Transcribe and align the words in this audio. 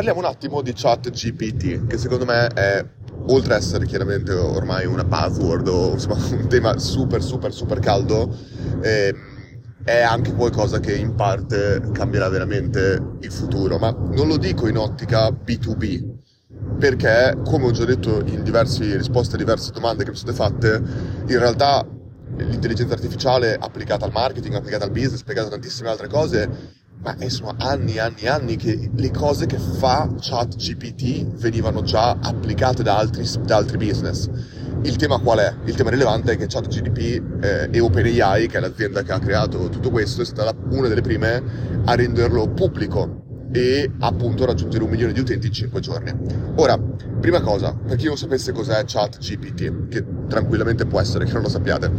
parliamo 0.00 0.20
un 0.26 0.32
attimo 0.34 0.62
di 0.62 0.72
chat 0.74 1.10
GPT, 1.10 1.86
che 1.86 1.98
secondo 1.98 2.24
me 2.24 2.46
è, 2.46 2.82
oltre 3.26 3.52
ad 3.52 3.60
essere 3.60 3.84
chiaramente 3.84 4.32
ormai 4.32 4.86
una 4.86 5.04
buzzword 5.04 5.68
o 5.68 5.92
insomma, 5.92 6.16
un 6.32 6.48
tema 6.48 6.78
super 6.78 7.22
super 7.22 7.52
super 7.52 7.80
caldo, 7.80 8.34
eh, 8.80 9.14
è 9.84 10.00
anche 10.00 10.32
qualcosa 10.32 10.80
che 10.80 10.96
in 10.96 11.14
parte 11.14 11.82
cambierà 11.92 12.30
veramente 12.30 12.98
il 13.20 13.30
futuro, 13.30 13.76
ma 13.76 13.90
non 13.90 14.26
lo 14.26 14.38
dico 14.38 14.68
in 14.68 14.78
ottica 14.78 15.28
B2B, 15.28 16.78
perché 16.78 17.36
come 17.44 17.66
ho 17.66 17.70
già 17.70 17.84
detto 17.84 18.22
in 18.24 18.42
diverse 18.42 18.96
risposte 18.96 19.34
a 19.34 19.38
diverse 19.38 19.70
domande 19.70 20.04
che 20.04 20.12
mi 20.12 20.16
sono 20.16 20.32
state 20.32 20.50
fatte, 20.50 20.82
in 21.26 21.38
realtà 21.38 21.86
l'intelligenza 22.36 22.94
artificiale 22.94 23.54
applicata 23.54 24.06
al 24.06 24.12
marketing, 24.12 24.54
applicata 24.54 24.84
al 24.84 24.92
business, 24.92 25.20
applicata 25.20 25.48
a 25.48 25.50
tantissime 25.50 25.90
altre 25.90 26.08
cose, 26.08 26.78
ma 27.02 27.16
sono 27.28 27.54
anni 27.58 27.94
e 27.94 28.00
anni 28.00 28.20
e 28.20 28.28
anni 28.28 28.56
che 28.56 28.90
le 28.94 29.10
cose 29.10 29.46
che 29.46 29.58
fa 29.58 30.08
ChatGPT 30.18 31.36
venivano 31.36 31.82
già 31.82 32.16
applicate 32.20 32.82
da 32.82 32.98
altri, 32.98 33.26
da 33.44 33.56
altri 33.56 33.78
business. 33.78 34.28
Il 34.82 34.96
tema 34.96 35.18
qual 35.18 35.38
è? 35.38 35.54
Il 35.64 35.74
tema 35.74 35.90
rilevante 35.90 36.32
è 36.32 36.36
che 36.36 36.46
ChatGPT 36.46 37.42
eh, 37.42 37.68
e 37.70 37.80
OpenAI, 37.80 38.46
che 38.48 38.58
è 38.58 38.60
l'azienda 38.60 39.02
che 39.02 39.12
ha 39.12 39.18
creato 39.18 39.68
tutto 39.68 39.90
questo, 39.90 40.22
è 40.22 40.24
stata 40.24 40.54
una 40.70 40.88
delle 40.88 41.02
prime 41.02 41.42
a 41.84 41.94
renderlo 41.94 42.48
pubblico 42.48 43.28
e 43.52 43.90
appunto 44.00 44.44
raggiungere 44.44 44.84
un 44.84 44.90
milione 44.90 45.12
di 45.12 45.20
utenti 45.20 45.48
in 45.48 45.52
5 45.52 45.80
giorni. 45.80 46.12
Ora, 46.56 46.78
prima 46.78 47.40
cosa, 47.40 47.74
per 47.74 47.96
chi 47.96 48.06
non 48.06 48.16
sapesse 48.16 48.52
cos'è 48.52 48.84
ChatGPT, 48.84 49.88
che 49.88 50.04
tranquillamente 50.28 50.86
può 50.86 51.00
essere 51.00 51.24
che 51.24 51.32
non 51.32 51.42
lo 51.42 51.48
sappiate, 51.48 51.90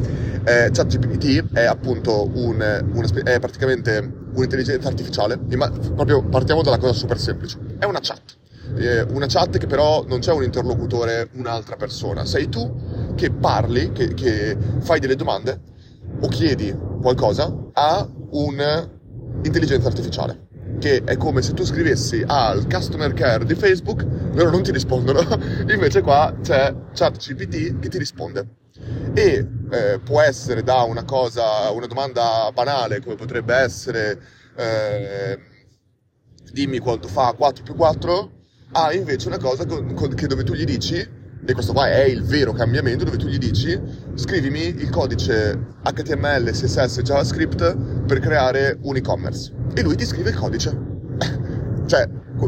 eh, 0.44 0.70
ChatGPT 0.72 1.54
è 1.54 1.66
appunto 1.66 2.30
un, 2.34 2.56
una, 2.94 3.08
è 3.24 3.40
praticamente 3.40 4.20
un'intelligenza 4.34 4.88
artificiale, 4.88 5.40
ma 5.56 5.70
proprio 5.70 6.24
partiamo 6.24 6.62
dalla 6.62 6.78
cosa 6.78 6.94
super 6.94 7.20
semplice, 7.20 7.58
è 7.78 7.86
una 7.86 8.00
chat. 8.02 8.38
Eh, 8.78 9.02
una 9.02 9.26
chat 9.26 9.58
che 9.58 9.68
però 9.68 10.06
non 10.08 10.20
c'è 10.20 10.32
un 10.32 10.44
interlocutore, 10.44 11.30
un'altra 11.34 11.76
persona, 11.76 12.26
sei 12.26 12.48
tu 12.48 13.14
che 13.16 13.30
parli, 13.30 13.92
che, 13.92 14.14
che 14.14 14.56
fai 14.80 15.00
delle 15.00 15.16
domande 15.16 15.70
o 16.22 16.28
chiedi 16.28 16.74
qualcosa 17.02 17.54
a 17.74 18.08
un'intelligenza 18.30 19.88
artificiale 19.88 20.50
che 20.82 21.04
è 21.04 21.16
come 21.16 21.44
se 21.44 21.54
tu 21.54 21.64
scrivessi 21.64 22.24
al 22.26 22.66
customer 22.68 23.14
care 23.14 23.46
di 23.46 23.54
Facebook, 23.54 24.04
loro 24.34 24.50
non 24.50 24.64
ti 24.64 24.72
rispondono, 24.72 25.22
invece 25.72 26.02
qua 26.02 26.36
c'è 26.42 26.74
ChatGPT 26.92 27.78
che 27.78 27.88
ti 27.88 27.98
risponde. 28.00 28.48
E 29.14 29.48
eh, 29.70 30.00
può 30.04 30.22
essere 30.22 30.64
da 30.64 30.82
una 30.82 31.04
cosa, 31.04 31.70
una 31.70 31.86
domanda 31.86 32.50
banale 32.52 33.00
come 33.00 33.14
potrebbe 33.16 33.54
essere 33.54 34.20
eh, 34.56 35.40
dimmi 36.52 36.80
quanto 36.80 37.08
fa 37.08 37.32
4 37.34 37.64
più 37.64 37.76
4, 37.76 38.32
a 38.72 38.92
invece 38.94 39.28
una 39.28 39.38
cosa 39.38 39.68
con, 39.68 39.94
con, 39.94 40.16
che 40.16 40.26
dove 40.26 40.44
tu 40.44 40.54
gli 40.54 40.66
dici 40.66 41.08
e 41.46 41.54
questo 41.54 41.74
qua 41.74 41.90
è 41.90 42.04
il 42.04 42.24
vero 42.24 42.54
cambiamento 42.54 43.04
dove 43.04 43.18
tu 43.18 43.28
gli 43.28 43.38
dici 43.38 43.80
scrivimi 44.14 44.68
il 44.68 44.90
codice 44.90 45.58
HTML, 45.84 46.52
CSS, 46.52 47.02
JavaScript 47.02 48.04
per 48.06 48.20
creare 48.20 48.78
un 48.82 48.96
e-commerce 48.96 49.52
e 49.74 49.82
lui 49.82 49.96
ti 49.96 50.06
scrive 50.06 50.30
il 50.30 50.36
codice. 50.36 50.78
cioè, 51.88 52.08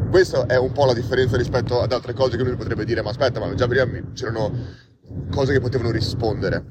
questa 0.10 0.46
è 0.46 0.58
un 0.58 0.72
po' 0.72 0.86
la 0.86 0.94
differenza 0.94 1.38
rispetto 1.38 1.82
ad 1.82 1.92
altre 1.92 2.14
cose 2.14 2.38
che 2.38 2.44
lui 2.44 2.56
potrebbe 2.56 2.86
dire 2.86 3.02
ma 3.02 3.10
aspetta, 3.10 3.40
ma 3.40 3.54
già 3.56 3.68
prima 3.68 3.86
c'erano 4.14 4.52
cose 5.32 5.54
che 5.54 5.60
potevano 5.60 5.92
rispondere. 5.92 6.64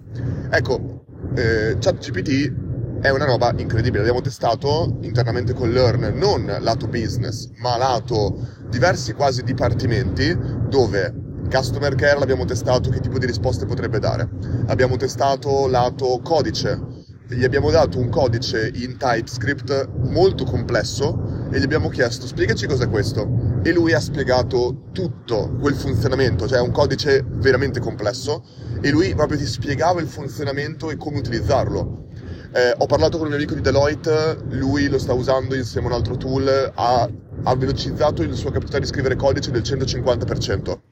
Ecco, 0.50 1.04
eh, 1.34 1.76
ChatGPT 1.78 3.00
è 3.00 3.10
una 3.10 3.24
roba 3.24 3.52
incredibile. 3.56 4.00
Abbiamo 4.00 4.20
testato 4.20 4.98
internamente 5.02 5.52
con 5.54 5.70
Learn 5.70 6.12
non 6.16 6.56
lato 6.60 6.86
business, 6.86 7.50
ma 7.56 7.76
lato 7.76 8.60
diversi 8.70 9.12
quasi 9.12 9.42
dipartimenti 9.42 10.36
dove 10.68 11.21
Customer 11.52 11.94
care 11.94 12.18
l'abbiamo 12.18 12.46
testato 12.46 12.88
che 12.88 13.00
tipo 13.00 13.18
di 13.18 13.26
risposte 13.26 13.66
potrebbe 13.66 13.98
dare. 13.98 14.26
Abbiamo 14.68 14.96
testato 14.96 15.66
lato 15.66 16.18
codice. 16.22 16.80
Gli 17.28 17.44
abbiamo 17.44 17.70
dato 17.70 17.98
un 17.98 18.08
codice 18.08 18.70
in 18.72 18.96
TypeScript 18.96 19.88
molto 20.08 20.44
complesso 20.44 21.50
e 21.50 21.60
gli 21.60 21.62
abbiamo 21.62 21.90
chiesto 21.90 22.26
spiegaci 22.26 22.66
cos'è 22.66 22.88
questo. 22.88 23.60
E 23.62 23.70
lui 23.70 23.92
ha 23.92 24.00
spiegato 24.00 24.88
tutto 24.92 25.54
quel 25.60 25.74
funzionamento, 25.74 26.48
cioè 26.48 26.58
un 26.58 26.70
codice 26.70 27.22
veramente 27.28 27.80
complesso 27.80 28.42
e 28.80 28.88
lui 28.88 29.14
proprio 29.14 29.36
ti 29.36 29.46
spiegava 29.46 30.00
il 30.00 30.08
funzionamento 30.08 30.88
e 30.88 30.96
come 30.96 31.18
utilizzarlo. 31.18 32.06
Eh, 32.54 32.74
ho 32.78 32.86
parlato 32.86 33.18
con 33.18 33.26
un 33.26 33.32
mio 33.32 33.36
amico 33.36 33.54
di 33.54 33.60
Deloitte, 33.60 34.38
lui 34.48 34.88
lo 34.88 34.98
sta 34.98 35.12
usando 35.12 35.54
insieme 35.54 35.88
a 35.88 35.90
un 35.90 35.96
altro 35.96 36.16
tool, 36.16 36.72
ha, 36.74 37.10
ha 37.42 37.56
velocizzato 37.56 38.22
il 38.22 38.34
suo 38.34 38.50
capacità 38.50 38.78
di 38.78 38.86
scrivere 38.86 39.16
codice 39.16 39.50
del 39.50 39.60
150%. 39.60 40.91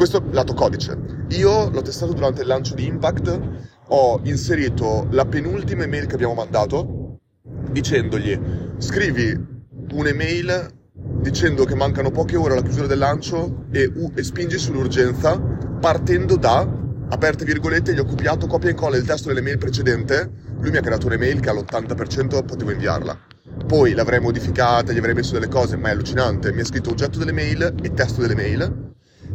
Questo 0.00 0.24
lato 0.30 0.54
codice. 0.54 0.96
Io 1.32 1.68
l'ho 1.68 1.82
testato 1.82 2.14
durante 2.14 2.40
il 2.40 2.46
lancio 2.46 2.74
di 2.74 2.86
Impact, 2.86 3.40
ho 3.88 4.18
inserito 4.24 5.06
la 5.10 5.26
penultima 5.26 5.82
email 5.82 6.06
che 6.06 6.14
abbiamo 6.14 6.32
mandato 6.32 7.18
dicendogli 7.70 8.40
scrivi 8.78 9.38
un'email 9.92 10.68
dicendo 11.20 11.66
che 11.66 11.74
mancano 11.74 12.10
poche 12.10 12.36
ore 12.36 12.54
alla 12.54 12.62
chiusura 12.62 12.86
del 12.86 12.96
lancio 12.96 13.66
e, 13.70 13.92
e 14.14 14.22
spingi 14.22 14.56
sull'urgenza 14.56 15.38
partendo 15.38 16.36
da, 16.38 16.66
aperte 17.10 17.44
virgolette, 17.44 17.92
gli 17.92 17.98
ho 17.98 18.06
copiato 18.06 18.46
copia 18.46 18.68
e 18.68 18.72
incolla 18.72 18.96
il 18.96 19.04
testo 19.04 19.28
dell'email 19.28 19.58
precedente, 19.58 20.30
lui 20.60 20.70
mi 20.70 20.78
ha 20.78 20.80
creato 20.80 21.08
un'email 21.08 21.40
che 21.40 21.50
all'80% 21.50 22.46
potevo 22.46 22.70
inviarla. 22.70 23.18
Poi 23.66 23.92
l'avrei 23.92 24.20
modificata, 24.20 24.94
gli 24.94 24.98
avrei 24.98 25.12
messo 25.12 25.34
delle 25.34 25.48
cose, 25.48 25.76
ma 25.76 25.88
è 25.88 25.92
allucinante. 25.92 26.54
Mi 26.54 26.62
ha 26.62 26.64
scritto 26.64 26.88
oggetto 26.88 27.18
delle 27.18 27.32
mail 27.32 27.74
e 27.82 27.92
testo 27.92 28.22
delle 28.22 28.34
mail 28.34 28.88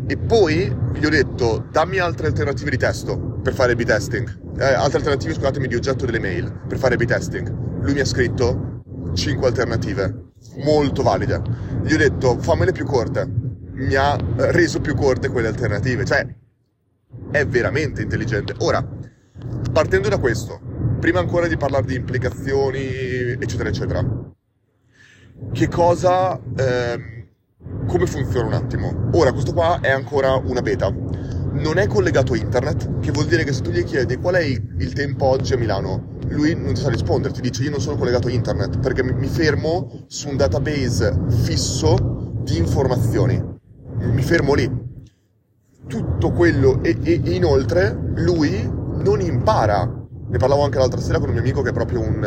e 0.08 0.18
poi 0.18 0.74
gli 0.94 1.06
ho 1.06 1.10
detto 1.10 1.68
dammi 1.72 1.98
altre 1.98 2.28
alternative 2.28 2.70
di 2.70 2.78
testo 2.78 3.18
per 3.18 3.54
fare 3.54 3.76
B-testing, 3.76 4.58
eh, 4.60 4.74
altre 4.74 4.98
alternative 4.98 5.34
scusatemi 5.34 5.68
di 5.68 5.76
oggetto 5.76 6.06
delle 6.06 6.20
mail 6.20 6.52
per 6.68 6.78
fare 6.78 6.96
B-testing. 6.96 7.82
Lui 7.82 7.94
mi 7.94 8.00
ha 8.00 8.06
scritto 8.06 8.84
5 9.14 9.48
alternative 9.48 10.32
molto 10.64 11.02
valide. 11.02 11.42
Gli 11.84 11.94
ho 11.94 11.98
detto 11.98 12.38
fammele 12.40 12.72
più 12.72 12.86
corte, 12.86 13.28
mi 13.74 13.96
ha 13.96 14.16
reso 14.38 14.80
più 14.80 14.96
corte 14.96 15.30
quelle 15.30 15.48
alternative, 15.48 16.06
cioè 16.06 16.26
è 17.32 17.46
veramente 17.46 18.02
intelligente. 18.02 18.54
Ora, 18.60 18.88
partendo 19.72 20.08
da 20.10 20.20
questo, 20.20 20.60
prima 21.00 21.20
ancora 21.20 21.48
di 21.48 21.58
parlare 21.58 21.86
di 21.86 21.96
implicazioni, 21.96 22.86
eccetera, 23.40 23.70
eccetera, 23.70 24.06
che 25.52 25.68
cosa... 25.68 26.40
Eh, 26.56 27.14
come 27.88 28.06
funziona 28.06 28.48
un 28.48 28.54
attimo? 28.54 29.10
Ora, 29.14 29.32
questo 29.32 29.54
qua 29.54 29.80
è 29.80 29.92
ancora 29.92 30.36
una 30.36 30.62
beta. 30.62 30.90
Non 30.90 31.78
è 31.78 31.88
collegato 31.88 32.34
a 32.34 32.38
internet, 32.38 33.00
che 33.00 33.12
vuol 33.12 33.28
dire 33.28 33.44
che 33.44 33.54
se 33.54 33.62
tu 33.62 33.72
gli 33.72 33.84
chiedi 33.84 34.18
qual 34.18 34.36
è 34.36 34.42
il 34.42 34.94
tempo 34.94 35.26
oggi 35.26 35.54
a 35.54 35.58
Milano, 35.58 36.18
lui 36.28 36.54
non 36.56 36.74
ti 36.74 36.82
sa 36.82 36.90
rispondere, 36.90 37.34
ti 37.34 37.42
dice 37.42 37.64
io 37.64 37.70
non 37.70 37.80
sono 37.80 37.96
collegato 37.96 38.28
a 38.28 38.32
internet 38.32 38.80
perché 38.80 39.04
mi 39.04 39.28
fermo 39.28 40.06
su 40.08 40.30
un 40.30 40.36
database 40.36 41.18
fisso 41.30 42.34
di 42.44 42.58
informazioni. 42.58 43.42
Mi 44.00 44.22
fermo 44.22 44.54
lì. 44.54 44.84
Tutto 45.88 46.32
quello 46.32 46.84
e, 46.84 46.98
e 47.02 47.22
inoltre 47.24 47.96
lui 48.16 48.70
non 49.04 49.22
impara. 49.22 50.05
Ne 50.28 50.38
parlavo 50.38 50.64
anche 50.64 50.78
l'altra 50.78 51.00
sera 51.00 51.20
con 51.20 51.28
un 51.28 51.34
mio 51.34 51.44
amico 51.44 51.62
che 51.62 51.70
è 51.70 51.74
proprio 51.74 52.02
un, 52.02 52.20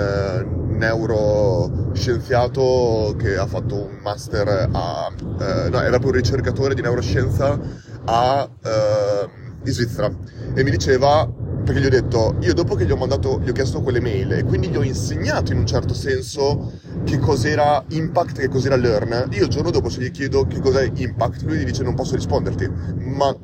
neuroscienziato 0.79 3.15
che 3.19 3.37
ha 3.37 3.47
fatto 3.47 3.75
un 3.75 3.99
master 4.03 4.71
a... 4.73 5.11
Eh, 5.11 5.69
no, 5.69 5.81
era 5.81 5.99
proprio 5.99 6.13
un 6.13 6.17
ricercatore 6.17 6.75
di 6.75 6.81
neuroscienza 6.81 7.61
a, 8.05 8.49
eh, 8.65 9.29
in 9.65 9.73
Svizzera 9.73 10.11
e 10.55 10.63
mi 10.63 10.71
diceva 10.71 11.29
perché 11.69 11.83
gli 11.83 11.87
ho 11.87 11.91
detto, 11.91 12.37
io 12.41 12.55
dopo 12.55 12.75
che 12.77 12.87
gli 12.87 12.93
ho 12.93 12.97
mandato, 12.97 13.41
gli 13.41 13.51
ho 13.51 13.53
chiesto 13.53 13.83
quelle 13.83 14.01
mail 14.01 14.33
e 14.33 14.43
quindi 14.43 14.69
gli 14.69 14.77
ho 14.77 14.83
insegnato 14.83 15.53
in 15.53 15.59
un 15.59 15.67
certo 15.67 15.93
senso 15.93 16.73
che 17.05 17.19
cos'era 17.19 17.85
Impact, 17.89 18.39
che 18.39 18.49
cos'era 18.49 18.75
Learn, 18.75 19.29
io 19.33 19.43
il 19.43 19.51
giorno 19.51 19.71
dopo 19.71 19.91
se 19.91 20.01
gli 20.01 20.11
chiedo 20.11 20.47
che 20.47 20.61
cos'è 20.61 20.91
Impact, 20.95 21.43
lui 21.43 21.59
gli 21.59 21.65
dice 21.65 21.83
non 21.83 21.95
posso 21.95 22.15
risponderti. 22.15 22.71
Ma 22.97 23.37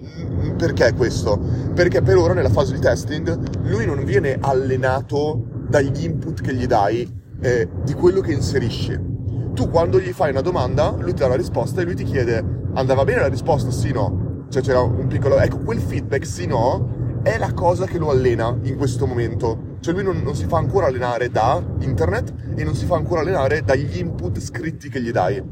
perché 0.56 0.94
questo? 0.94 1.38
Perché 1.74 2.00
per 2.00 2.16
ora 2.16 2.32
nella 2.32 2.48
fase 2.48 2.72
di 2.72 2.80
testing 2.80 3.53
lui 3.64 3.86
non 3.86 4.04
viene 4.04 4.38
allenato 4.40 5.44
dagli 5.68 6.04
input 6.04 6.40
che 6.40 6.54
gli 6.54 6.66
dai 6.66 7.10
eh, 7.40 7.68
di 7.82 7.92
quello 7.92 8.20
che 8.20 8.32
inserisci. 8.32 9.12
Tu 9.54 9.68
quando 9.68 10.00
gli 10.00 10.12
fai 10.12 10.30
una 10.30 10.40
domanda, 10.40 10.94
lui 10.98 11.12
ti 11.12 11.20
dà 11.20 11.28
la 11.28 11.36
risposta 11.36 11.80
e 11.80 11.84
lui 11.84 11.94
ti 11.94 12.04
chiede 12.04 12.62
andava 12.74 13.04
bene 13.04 13.20
la 13.20 13.28
risposta, 13.28 13.70
sì 13.70 13.92
no. 13.92 14.46
Cioè 14.48 14.62
c'era 14.62 14.80
un 14.80 15.06
piccolo... 15.06 15.38
Ecco, 15.38 15.58
quel 15.58 15.80
feedback 15.80 16.26
sì 16.26 16.46
no 16.46 17.02
è 17.22 17.38
la 17.38 17.54
cosa 17.54 17.86
che 17.86 17.98
lo 17.98 18.10
allena 18.10 18.56
in 18.62 18.76
questo 18.76 19.06
momento. 19.06 19.76
Cioè 19.80 19.94
lui 19.94 20.02
non, 20.02 20.18
non, 20.18 20.34
si 20.34 20.44
fa 20.46 20.58
ancora 20.58 20.86
allenare 20.86 21.30
da 21.30 21.62
internet 21.80 22.32
e 22.54 22.64
non 22.64 22.74
si 22.74 22.84
fa 22.84 22.96
ancora 22.96 23.22
allenare 23.22 23.62
dagli 23.62 23.98
input 23.98 24.38
scritti 24.40 24.88
che 24.88 25.00
gli 25.00 25.10
dai. 25.10 25.42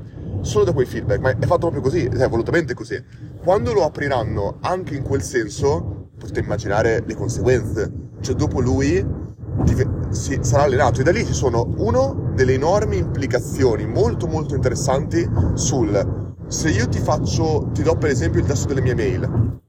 Solo 0.43 0.65
da 0.65 0.73
quei 0.73 0.87
feedback, 0.87 1.21
ma 1.21 1.31
è 1.31 1.47
fatto 1.47 1.71
proprio 1.71 1.81
così, 1.81 2.05
è 2.05 2.29
volutamente 2.29 2.75
così. 2.75 3.03
Quando 3.43 3.73
lo 3.73 3.85
apriranno 3.85 4.59
anche 4.61 4.95
in 4.97 5.03
quel 5.03 5.23
senso, 5.23 6.11
potete 6.19 6.41
immaginare 6.41 7.03
le 7.07 7.15
conseguenze. 7.15 8.02
Cioè 8.23 8.35
dopo 8.35 8.61
lui 8.61 9.05
si, 10.11 10.39
sarà 10.41 10.63
allenato. 10.63 11.01
E 11.01 11.05
da 11.05 11.11
lì 11.11 11.27
ci 11.27 11.35
sono 11.35 11.75
uno 11.77 12.31
delle 12.35 12.55
enormi 12.55 12.97
implicazioni 12.97 13.87
molto 13.87 14.27
molto 14.27 14.55
interessanti 14.55 15.29
sul 15.55 16.31
se 16.53 16.69
io 16.69 16.87
ti 16.87 16.99
faccio, 16.99 17.71
ti 17.73 17.83
do 17.83 17.97
per 17.97 18.11
esempio 18.11 18.41
il 18.41 18.47
testo 18.47 18.69
delle 18.69 18.83
mie 18.83 18.95
mail, 18.95 19.61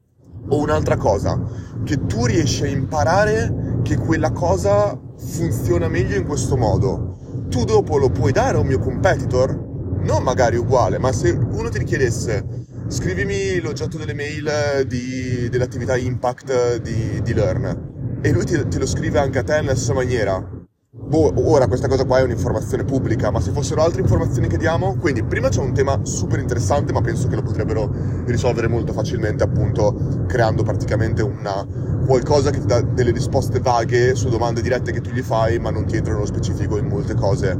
o 0.49 0.59
un'altra 0.59 0.97
cosa, 0.97 1.41
che 1.85 2.05
tu 2.05 2.25
riesci 2.25 2.63
a 2.63 2.67
imparare 2.67 3.79
che 3.83 3.97
quella 3.97 4.31
cosa 4.31 4.99
funziona 5.17 5.87
meglio 5.87 6.17
in 6.17 6.25
questo 6.25 6.57
modo, 6.57 7.45
tu 7.47 7.63
dopo 7.63 7.97
lo 7.97 8.09
puoi 8.09 8.33
dare 8.33 8.57
a 8.57 8.59
un 8.59 8.67
mio 8.67 8.79
competitor? 8.79 9.71
Non 10.01 10.23
magari 10.23 10.57
uguale, 10.57 10.97
ma 10.97 11.13
se 11.13 11.31
uno 11.31 11.69
ti 11.69 11.77
richiedesse 11.77 12.65
scrivimi 12.87 13.61
l'oggetto 13.61 13.97
delle 13.97 14.13
mail 14.13 14.85
di, 14.85 15.47
dell'attività 15.49 15.95
impact 15.95 16.81
di, 16.81 17.21
di 17.21 17.33
Learn 17.33 17.92
e 18.25 18.31
lui 18.31 18.45
ti, 18.45 18.67
te 18.69 18.79
lo 18.79 18.85
scrive 18.85 19.19
anche 19.19 19.39
a 19.39 19.43
te 19.43 19.59
nella 19.59 19.75
stessa 19.75 19.93
maniera, 19.93 20.41
boh, 20.89 21.33
ora 21.49 21.67
questa 21.67 21.89
cosa 21.89 22.05
qua 22.05 22.19
è 22.19 22.23
un'informazione 22.23 22.85
pubblica, 22.85 23.31
ma 23.31 23.41
se 23.41 23.51
fossero 23.51 23.83
altre 23.83 23.99
informazioni 23.99 24.47
che 24.47 24.55
diamo, 24.55 24.95
quindi 24.95 25.25
prima 25.25 25.49
c'è 25.49 25.59
un 25.59 25.73
tema 25.73 25.99
super 26.03 26.39
interessante, 26.39 26.93
ma 26.93 27.01
penso 27.01 27.27
che 27.27 27.35
lo 27.35 27.41
potrebbero 27.41 27.93
risolvere 28.25 28.69
molto 28.69 28.93
facilmente, 28.93 29.43
appunto, 29.43 30.23
creando 30.25 30.63
praticamente 30.63 31.21
una, 31.21 31.67
qualcosa 32.05 32.49
che 32.49 32.59
ti 32.59 32.65
dà 32.65 32.79
delle 32.79 33.11
risposte 33.11 33.59
vaghe 33.59 34.15
su 34.15 34.29
domande 34.29 34.61
dirette 34.61 34.93
che 34.93 35.01
tu 35.01 35.09
gli 35.09 35.21
fai, 35.21 35.59
ma 35.59 35.69
non 35.69 35.85
ti 35.85 35.97
entrano 35.97 36.19
nello 36.19 36.31
specifico 36.31 36.77
in 36.77 36.87
molte 36.87 37.15
cose. 37.15 37.57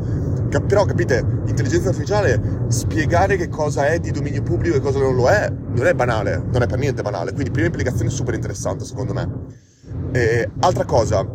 Cap- 0.48 0.66
però 0.66 0.86
capite, 0.86 1.26
intelligenza 1.46 1.90
artificiale, 1.90 2.66
spiegare 2.70 3.36
che 3.36 3.50
cosa 3.50 3.88
è 3.88 4.00
di 4.00 4.12
dominio 4.12 4.44
pubblico 4.44 4.78
e 4.78 4.80
cosa 4.80 5.00
non 5.00 5.14
lo 5.14 5.28
è, 5.28 5.52
non 5.52 5.88
è 5.88 5.94
banale, 5.94 6.42
non 6.50 6.62
è 6.62 6.68
per 6.68 6.80
niente 6.80 7.02
banale, 7.02 7.34
quindi 7.34 7.52
prima 7.52 7.68
implicazione 7.68 8.10
super 8.10 8.34
interessante 8.34 8.86
secondo 8.86 9.12
me. 9.12 9.72
E, 10.14 10.48
altra 10.60 10.86
cosa, 10.86 11.28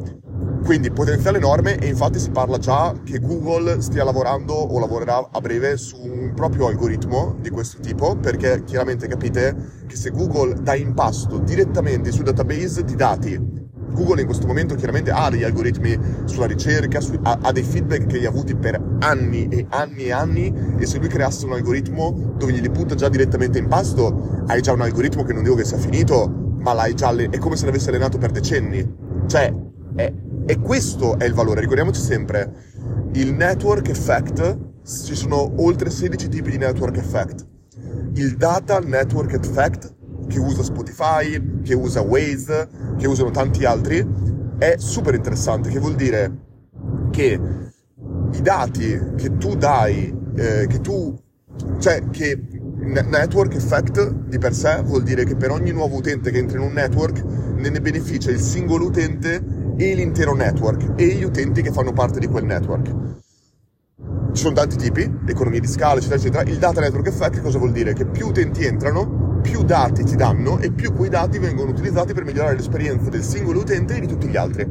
quindi 0.65 0.91
potenziale 0.91 1.39
enorme 1.39 1.79
e 1.79 1.89
infatti 1.89 2.19
si 2.19 2.31
parla 2.31 2.59
già 2.59 2.95
che 3.05 3.19
Google 3.19 3.81
stia 3.81 4.05
lavorando 4.05 4.55
o 4.55 4.79
lavorerà 4.79 5.31
a 5.33 5.41
breve 5.41 5.77
su 5.77 5.97
un 5.97 6.33
proprio 6.35 6.69
algoritmo 6.69 7.37
di 7.41 7.51
questo 7.51 7.81
tipo 7.81 8.17
perché 8.17 8.63
chiaramente 8.65 9.07
capite 9.09 9.85
che 9.87 9.97
se 9.97 10.11
Google 10.11 10.63
dà 10.63 10.75
in 10.75 10.95
pasto 10.95 11.39
direttamente 11.39 12.13
sul 12.13 12.25
database 12.25 12.85
di 12.85 12.95
dati 12.95 13.67
Google 13.93 14.21
in 14.21 14.27
questo 14.27 14.47
momento 14.47 14.75
chiaramente 14.75 15.11
ha 15.11 15.29
degli 15.29 15.43
algoritmi 15.43 15.99
sulla 16.27 16.47
ricerca, 16.47 17.01
su, 17.01 17.19
ha, 17.23 17.39
ha, 17.43 17.51
dei 17.51 17.65
feedback 17.65 18.07
che 18.07 18.21
gli 18.21 18.27
ha 18.27 18.29
avuti 18.29 18.55
per 18.55 18.81
anni 19.01 19.49
e 19.49 19.67
anni 19.71 20.05
e 20.05 20.13
anni 20.13 20.55
e 20.79 20.87
se 20.87 20.99
lui 20.99 21.09
creasse 21.09 21.47
un 21.47 21.53
algoritmo 21.55 22.35
dove 22.37 22.53
glieli 22.53 22.69
butta 22.69 22.95
già 22.95 23.09
direttamente 23.09 23.59
in 23.59 23.67
pasto, 23.67 24.45
hai 24.47 24.61
già 24.61 24.73
un 24.73 24.83
algoritmo 24.83 25.25
che 25.25 25.33
non 25.33 25.43
dico 25.43 25.57
che 25.57 25.65
sia 25.65 25.79
finito, 25.79 26.48
ma 26.59 26.73
l'hai 26.73 26.95
già, 26.95 27.15
è 27.15 27.39
come 27.39 27.57
se 27.57 27.67
l'avesse 27.67 27.89
allenato 27.91 28.19
per 28.19 28.31
decenni. 28.31 28.97
Cioè, 29.27 29.55
è, 29.95 30.13
e 30.47 30.59
questo 30.59 31.19
è 31.19 31.25
il 31.25 31.35
valore, 31.35 31.61
ricordiamoci 31.61 32.01
sempre, 32.01 32.53
il 33.13 33.33
network 33.35 33.89
effect, 33.89 34.59
ci 34.83 35.15
sono 35.15 35.53
oltre 35.63 35.91
16 35.91 36.29
tipi 36.29 36.51
di 36.53 36.59
network 36.59 36.97
effect. 36.97 37.47
Il 38.15 38.37
data 38.37 38.79
network 38.81 39.33
effect, 39.35 39.95
che 40.27 40.39
usa 40.39 40.63
Spotify, 40.63 41.61
che 41.63 41.75
usa 41.75 42.01
Waze, 42.01 42.69
che 42.97 43.07
usano 43.07 43.31
tanti 43.31 43.65
altri, 43.65 44.07
è 44.59 44.77
super 44.79 45.15
interessante, 45.15 45.71
che 45.71 45.79
vuol 45.79 45.95
dire 45.95 46.47
che 47.11 47.41
i 48.33 48.43
dati 48.43 48.99
che 49.17 49.37
tu 49.37 49.55
dai, 49.55 50.15
eh, 50.35 50.67
che 50.69 50.81
tu, 50.81 51.17
cioè 51.79 52.09
che 52.11 52.58
network 52.89 53.55
effect 53.55 54.11
di 54.11 54.39
per 54.39 54.55
sé 54.55 54.83
vuol 54.83 55.03
dire 55.03 55.25
che 55.25 55.37
per 55.37 55.51
ogni 55.51 55.73
nuovo 55.73 55.97
utente 55.97 56.31
che 56.31 56.39
entra 56.39 56.59
in 56.59 56.65
un 56.65 56.73
network 56.73 57.23
ne, 57.23 57.69
ne 57.69 57.81
beneficia 57.81 58.31
il 58.31 58.41
singolo 58.41 58.87
utente 58.87 59.43
e 59.77 59.95
l'intero 59.95 60.35
network 60.35 60.95
e 60.97 61.07
gli 61.15 61.23
utenti 61.23 61.63
che 61.63 61.71
fanno 61.71 61.93
parte 61.93 62.19
di 62.19 62.27
quel 62.27 62.45
network. 62.45 62.95
Ci 64.33 64.43
sono 64.43 64.55
tanti 64.55 64.77
tipi, 64.77 65.11
economie 65.27 65.61
di 65.61 65.67
scala, 65.67 65.99
eccetera, 65.99 66.21
eccetera. 66.21 66.43
Il 66.43 66.59
data 66.59 66.81
network 66.81 67.07
effect 67.07 67.41
cosa 67.41 67.59
vuol 67.59 67.73
dire? 67.73 67.93
Che 67.93 68.07
più 68.07 68.27
utenti 68.29 68.65
entrano, 68.65 69.41
più 69.43 69.63
dati 69.63 70.05
ti 70.05 70.17
danno 70.17 70.59
e 70.59 70.71
più 70.71 70.93
quei 70.93 71.09
dati 71.09 71.39
vengono 71.39 71.71
utilizzati 71.71 72.13
per 72.13 72.25
migliorare 72.25 72.55
l'esperienza 72.55 73.09
del 73.09 73.23
singolo 73.23 73.61
utente 73.61 73.97
e 73.97 74.01
di 74.01 74.07
tutti 74.07 74.29
gli 74.29 74.37
altri. 74.37 74.67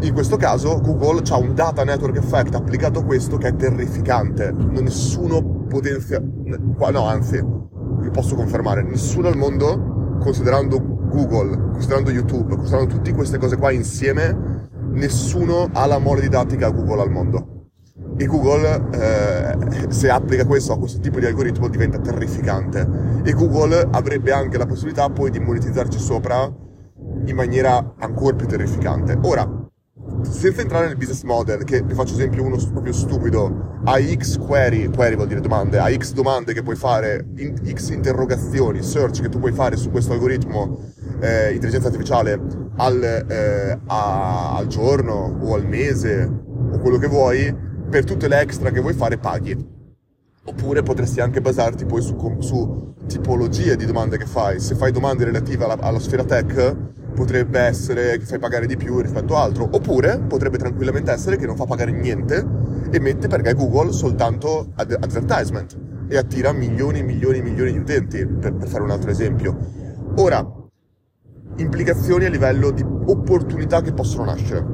In 0.00 0.12
questo 0.12 0.36
caso 0.36 0.80
Google 0.80 1.22
ha 1.30 1.36
un 1.36 1.54
data 1.54 1.82
network 1.82 2.16
effect 2.16 2.54
applicato 2.54 3.00
a 3.00 3.04
questo 3.04 3.38
che 3.38 3.48
è 3.48 3.56
terrificante. 3.56 4.52
Nessuno 4.52 5.55
potenzia... 5.66 6.20
No, 6.20 7.06
anzi, 7.06 7.42
vi 8.00 8.10
posso 8.10 8.34
confermare, 8.34 8.82
nessuno 8.82 9.28
al 9.28 9.36
mondo, 9.36 10.18
considerando 10.20 10.80
Google, 11.08 11.70
considerando 11.72 12.10
YouTube, 12.10 12.56
considerando 12.56 12.94
tutte 12.94 13.12
queste 13.12 13.38
cose 13.38 13.56
qua 13.56 13.70
insieme, 13.70 14.68
nessuno 14.92 15.68
ha 15.72 15.86
la 15.86 15.98
mole 15.98 16.20
didattica 16.20 16.70
Google 16.70 17.02
al 17.02 17.10
mondo. 17.10 17.54
E 18.18 18.26
Google, 18.26 18.88
eh, 18.92 19.90
se 19.90 20.08
applica 20.08 20.46
questo 20.46 20.72
a 20.72 20.78
questo 20.78 21.00
tipo 21.00 21.18
di 21.18 21.26
algoritmo, 21.26 21.68
diventa 21.68 21.98
terrificante. 21.98 22.88
E 23.22 23.32
Google 23.32 23.88
avrebbe 23.90 24.32
anche 24.32 24.56
la 24.56 24.66
possibilità 24.66 25.10
poi 25.10 25.30
di 25.30 25.38
monetizzarci 25.38 25.98
sopra 25.98 26.50
in 27.26 27.34
maniera 27.34 27.94
ancora 27.98 28.34
più 28.34 28.46
terrificante. 28.46 29.18
Ora, 29.22 29.55
senza 30.30 30.60
entrare 30.60 30.86
nel 30.86 30.96
business 30.96 31.22
model, 31.22 31.64
che 31.64 31.82
vi 31.82 31.94
faccio 31.94 32.14
esempio 32.14 32.42
uno 32.42 32.56
proprio 32.72 32.92
stupido, 32.92 33.80
a 33.84 34.00
X 34.00 34.38
query, 34.38 34.88
query 34.90 35.14
vuol 35.14 35.28
dire 35.28 35.40
domande, 35.40 35.78
a 35.78 35.90
X 35.92 36.12
domande 36.12 36.52
che 36.52 36.62
puoi 36.62 36.76
fare, 36.76 37.26
in, 37.36 37.54
X 37.72 37.90
interrogazioni, 37.90 38.82
search 38.82 39.20
che 39.20 39.28
tu 39.28 39.38
puoi 39.38 39.52
fare 39.52 39.76
su 39.76 39.90
questo 39.90 40.12
algoritmo 40.12 40.78
eh, 41.20 41.52
intelligenza 41.52 41.88
artificiale 41.88 42.40
al, 42.76 43.02
eh, 43.02 43.78
a, 43.86 44.56
al 44.56 44.66
giorno 44.66 45.38
o 45.40 45.54
al 45.54 45.66
mese 45.66 46.30
o 46.72 46.78
quello 46.78 46.98
che 46.98 47.06
vuoi, 47.06 47.54
per 47.88 48.04
tutte 48.04 48.28
le 48.28 48.40
extra 48.40 48.70
che 48.70 48.80
vuoi 48.80 48.94
fare 48.94 49.18
paghi. 49.18 49.74
Oppure 50.48 50.82
potresti 50.82 51.20
anche 51.20 51.40
basarti 51.40 51.86
poi 51.86 52.02
su, 52.02 52.16
su 52.40 52.94
tipologie 53.06 53.76
di 53.76 53.84
domande 53.84 54.16
che 54.18 54.26
fai. 54.26 54.60
Se 54.60 54.74
fai 54.74 54.92
domande 54.92 55.24
relative 55.24 55.64
alla, 55.64 55.78
alla 55.80 55.98
sfera 55.98 56.24
tech, 56.24 56.76
potrebbe 57.16 57.58
essere 57.58 58.18
che 58.18 58.26
fai 58.26 58.38
pagare 58.38 58.66
di 58.66 58.76
più 58.76 59.00
rispetto 59.00 59.36
a 59.36 59.42
altro, 59.42 59.68
oppure 59.72 60.20
potrebbe 60.20 60.58
tranquillamente 60.58 61.10
essere 61.10 61.36
che 61.36 61.46
non 61.46 61.56
fa 61.56 61.64
pagare 61.64 61.90
niente 61.90 62.46
e 62.90 63.00
mette 63.00 63.26
perché 63.26 63.54
Google 63.54 63.90
soltanto 63.90 64.70
ad- 64.76 64.96
advertisement 65.00 65.76
e 66.08 66.16
attira 66.16 66.52
milioni 66.52 67.00
e 67.00 67.02
milioni 67.02 67.38
e 67.38 67.42
milioni 67.42 67.72
di 67.72 67.78
utenti, 67.78 68.24
per, 68.26 68.54
per 68.54 68.68
fare 68.68 68.84
un 68.84 68.90
altro 68.90 69.10
esempio. 69.10 69.56
Ora, 70.16 70.46
implicazioni 71.56 72.26
a 72.26 72.28
livello 72.28 72.70
di 72.70 72.84
opportunità 72.84 73.80
che 73.80 73.92
possono 73.92 74.24
nascere. 74.26 74.64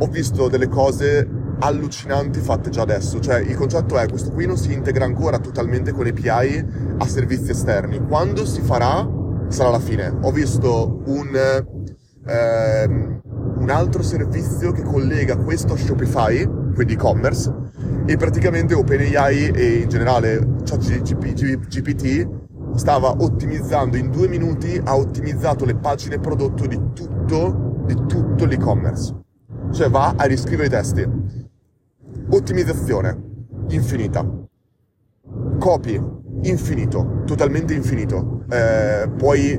Ho 0.00 0.06
visto 0.08 0.48
delle 0.48 0.68
cose 0.68 1.26
allucinanti 1.60 2.40
fatte 2.40 2.68
già 2.70 2.82
adesso, 2.82 3.20
cioè 3.20 3.38
il 3.38 3.54
concetto 3.54 3.96
è 3.96 4.08
questo 4.08 4.32
qui 4.32 4.44
non 4.44 4.56
si 4.56 4.72
integra 4.72 5.04
ancora 5.04 5.38
totalmente 5.38 5.92
con 5.92 6.06
API 6.06 6.66
a 6.98 7.06
servizi 7.06 7.52
esterni. 7.52 8.04
Quando 8.04 8.44
si 8.44 8.60
farà 8.60 9.22
sarà 9.48 9.70
la 9.70 9.78
fine. 9.78 10.12
Ho 10.22 10.30
visto 10.30 11.02
un, 11.06 11.64
eh, 12.26 12.86
un 12.86 13.70
altro 13.70 14.02
servizio 14.02 14.72
che 14.72 14.82
collega 14.82 15.36
questo 15.36 15.74
a 15.74 15.76
Shopify, 15.76 16.44
quindi 16.74 16.94
e-commerce, 16.94 17.52
e 18.06 18.16
praticamente 18.16 18.74
OpenAI 18.74 19.50
e 19.50 19.74
in 19.82 19.88
generale 19.88 20.56
ChatGPT 20.64 22.28
stava 22.74 23.10
ottimizzando 23.18 23.96
in 23.96 24.10
due 24.10 24.28
minuti, 24.28 24.80
ha 24.82 24.96
ottimizzato 24.96 25.64
le 25.64 25.76
pagine 25.76 26.18
prodotto 26.18 26.66
di 26.66 26.78
tutto, 26.92 27.82
di 27.86 27.94
tutto 28.06 28.44
l'e-commerce. 28.44 29.14
Cioè 29.72 29.88
va 29.88 30.14
a 30.16 30.24
riscrivere 30.24 30.66
i 30.66 30.70
testi. 30.70 31.08
Ottimizzazione 32.30 33.32
infinita. 33.68 34.26
Copy 35.58 36.02
infinito, 36.42 37.22
totalmente 37.24 37.74
infinito. 37.74 38.44
Eh, 38.50 39.08
poi, 39.16 39.58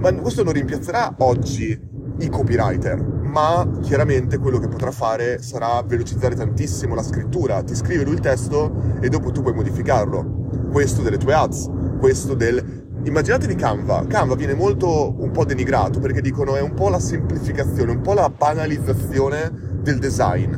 ma 0.00 0.12
questo 0.14 0.42
non 0.42 0.52
rimpiazzerà 0.52 1.14
oggi 1.18 1.94
i 2.18 2.28
copywriter, 2.28 3.02
ma 3.22 3.68
chiaramente 3.82 4.38
quello 4.38 4.58
che 4.58 4.68
potrà 4.68 4.90
fare 4.90 5.42
sarà 5.42 5.82
velocizzare 5.82 6.34
tantissimo 6.34 6.94
la 6.94 7.02
scrittura. 7.02 7.62
Ti 7.62 7.74
scrive 7.74 8.04
lui 8.04 8.14
il 8.14 8.20
testo 8.20 8.98
e 9.00 9.08
dopo 9.08 9.30
tu 9.30 9.42
puoi 9.42 9.54
modificarlo. 9.54 10.44
Questo 10.70 11.02
delle 11.02 11.18
tue 11.18 11.34
ads, 11.34 11.70
questo 11.98 12.34
del... 12.34 12.84
Immaginatevi 13.02 13.54
Canva. 13.54 14.04
Canva 14.08 14.34
viene 14.34 14.54
molto 14.54 15.14
un 15.18 15.30
po' 15.30 15.44
denigrato 15.44 16.00
perché 16.00 16.20
dicono 16.20 16.56
è 16.56 16.60
un 16.60 16.74
po' 16.74 16.88
la 16.88 16.98
semplificazione, 16.98 17.92
un 17.92 18.00
po' 18.00 18.14
la 18.14 18.28
banalizzazione 18.28 19.78
del 19.80 19.98
design. 19.98 20.54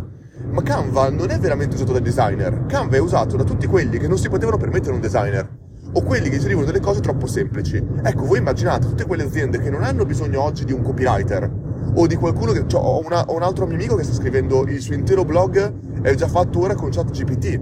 Ma 0.50 0.62
Canva 0.62 1.11
non 1.11 1.31
è 1.31 1.38
veramente 1.38 1.75
usato 1.75 1.93
dai 1.93 2.00
designer. 2.00 2.65
Canva 2.67 2.97
è 2.97 3.00
usato 3.00 3.37
da 3.37 3.45
tutti 3.45 3.67
quelli 3.67 3.99
che 3.99 4.09
non 4.09 4.17
si 4.17 4.29
potevano 4.31 4.57
permettere 4.57 4.95
un 4.95 5.00
designer 5.00 5.58
o 5.92 6.02
quelli 6.02 6.28
che 6.28 6.38
scrivono 6.40 6.66
delle 6.66 6.80
cose 6.80 7.00
troppo 7.00 7.26
semplici. 7.26 7.83
Ecco, 8.02 8.26
voi 8.26 8.38
immaginate 8.38 8.87
tutte 8.87 9.07
quelle 9.07 9.25
aziende 9.25 9.59
che 9.59 9.71
non 9.71 9.83
hanno 9.83 10.04
bisogno 10.04 10.42
oggi 10.42 10.64
di 10.64 10.73
un 10.73 10.83
copywriter 10.83 11.50
o 11.95 12.07
di 12.07 12.16
qualcuno 12.16 12.52
che... 12.52 12.64
Cioè, 12.66 12.80
ho, 12.80 13.04
una, 13.04 13.25
ho 13.25 13.35
un 13.35 13.42
altro 13.42 13.66
mio 13.66 13.76
amico 13.76 13.97
che 13.97 14.04
sta 14.04 14.14
scrivendo 14.14 14.64
il 14.66 14.80
suo 14.80 14.95
intero 14.95 15.25
blog 15.25 16.00
è 16.02 16.14
già 16.14 16.28
fatto 16.28 16.61
ora 16.61 16.75
con 16.75 16.90
ChatGPT. 16.90 17.61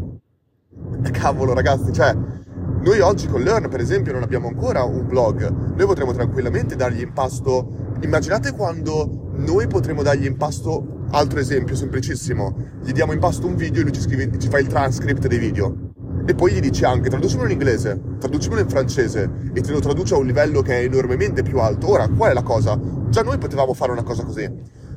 E 1.04 1.10
cavolo 1.12 1.54
ragazzi, 1.54 1.92
cioè, 1.92 2.14
noi 2.14 3.00
oggi 3.00 3.26
con 3.26 3.42
Learn 3.42 3.68
per 3.68 3.80
esempio 3.80 4.12
non 4.12 4.22
abbiamo 4.22 4.48
ancora 4.48 4.84
un 4.84 5.06
blog, 5.06 5.48
noi 5.48 5.86
potremmo 5.86 6.12
tranquillamente 6.12 6.76
dargli 6.76 7.00
in 7.00 7.12
pasto... 7.12 7.84
Immaginate 8.02 8.52
quando 8.52 9.30
noi 9.36 9.66
potremmo 9.68 10.02
dargli 10.02 10.26
in 10.26 10.36
pasto, 10.36 11.04
altro 11.12 11.38
esempio 11.38 11.74
semplicissimo, 11.74 12.54
gli 12.82 12.92
diamo 12.92 13.14
in 13.14 13.18
pasto 13.18 13.46
un 13.46 13.56
video 13.56 13.80
e 13.80 13.84
lui 13.84 13.92
ci, 13.92 14.02
scrive, 14.02 14.38
ci 14.38 14.48
fa 14.48 14.58
il 14.58 14.66
transcript 14.66 15.26
dei 15.26 15.38
video 15.38 15.85
e 16.26 16.34
poi 16.34 16.52
gli 16.52 16.60
dici 16.60 16.84
anche 16.84 17.08
traducimelo 17.08 17.46
in 17.46 17.52
inglese, 17.52 18.00
traducimelo 18.18 18.60
in 18.60 18.68
francese 18.68 19.30
e 19.54 19.60
te 19.60 19.70
lo 19.70 19.78
traduce 19.78 20.14
a 20.14 20.18
un 20.18 20.26
livello 20.26 20.60
che 20.60 20.80
è 20.80 20.82
enormemente 20.82 21.42
più 21.42 21.58
alto. 21.60 21.88
Ora, 21.88 22.08
qual 22.08 22.30
è 22.30 22.34
la 22.34 22.42
cosa? 22.42 22.78
Già 23.08 23.22
noi 23.22 23.38
potevamo 23.38 23.72
fare 23.74 23.92
una 23.92 24.02
cosa 24.02 24.24
così. 24.24 24.50